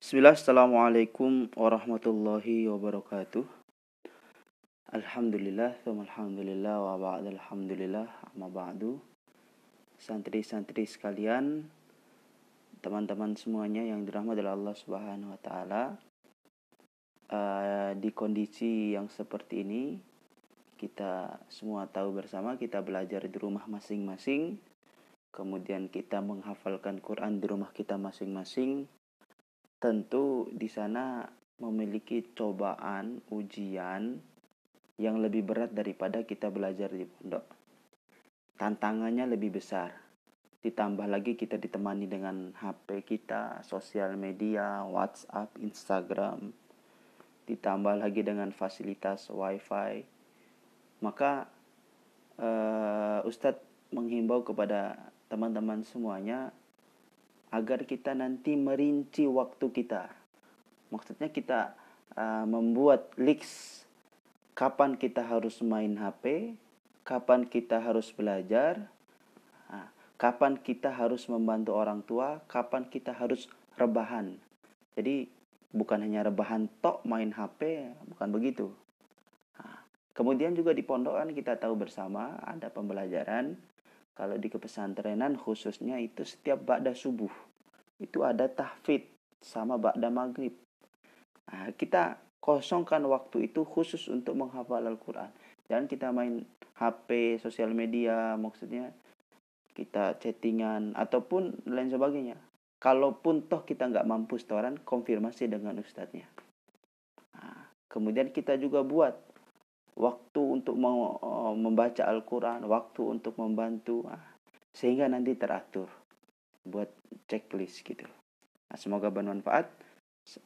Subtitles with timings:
[0.00, 3.44] Bismillah, Assalamualaikum warahmatullahi wabarakatuh.
[4.96, 8.96] Alhamdulillah, alhamdulillah, wa ba'd alhamdulillah, amma ba'du.
[10.00, 11.68] Santri-santri sekalian
[12.80, 15.84] Teman-teman semuanya yang dirahmati oleh Allah subhanahu wa ta'ala
[17.28, 20.00] uh, Di kondisi yang seperti ini
[20.80, 24.56] Kita semua tahu bersama, kita belajar di rumah masing-masing.
[25.28, 28.88] Kemudian kita menghafalkan Quran di rumah kita masing-masing
[29.80, 31.24] tentu di sana
[31.60, 34.20] memiliki cobaan, ujian
[35.00, 37.44] yang lebih berat daripada kita belajar di pondok.
[38.60, 39.96] Tantangannya lebih besar.
[40.60, 46.52] Ditambah lagi kita ditemani dengan HP kita, sosial media, WhatsApp, Instagram.
[47.48, 50.04] Ditambah lagi dengan fasilitas WiFi.
[51.00, 51.48] Maka
[52.36, 55.00] uh, Ustadz menghimbau kepada
[55.32, 56.52] teman-teman semuanya
[57.50, 60.06] agar kita nanti merinci waktu kita.
[60.94, 61.74] Maksudnya kita
[62.14, 63.84] uh, membuat list
[64.54, 66.54] kapan kita harus main HP,
[67.02, 68.86] kapan kita harus belajar,
[69.70, 69.88] uh,
[70.18, 74.38] kapan kita harus membantu orang tua, kapan kita harus rebahan.
[74.94, 75.26] Jadi
[75.70, 78.66] bukan hanya rebahan tok main HP, bukan begitu.
[79.58, 79.80] Uh,
[80.14, 83.58] kemudian juga di pondokan kita tahu bersama ada pembelajaran
[84.20, 87.32] kalau di kepesantrenan khususnya itu setiap ba'da subuh.
[87.96, 89.08] Itu ada tahfid
[89.40, 90.52] sama ba'da maghrib.
[91.48, 95.32] Nah, kita kosongkan waktu itu khusus untuk menghafal Al-Quran.
[95.72, 96.44] Jangan kita main
[96.76, 98.92] HP, sosial media, maksudnya
[99.72, 102.36] kita chattingan ataupun lain sebagainya.
[102.76, 106.28] Kalaupun toh kita nggak mampu setoran, konfirmasi dengan ustadznya.
[107.40, 109.16] Nah, kemudian kita juga buat
[109.96, 114.20] waktu untuk eh, membaca Al-Quran, waktu untuk membantu, ah,
[114.70, 115.90] sehingga nanti teratur
[116.62, 116.90] buat
[117.26, 118.06] checklist gitu.
[118.70, 119.66] Nah, semoga bermanfaat.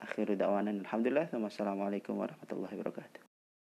[0.01, 1.28] Akhirul da'wanan alhamdulillah.
[1.34, 3.34] Wassalamualaikum warahmatullahi wabarakatuh.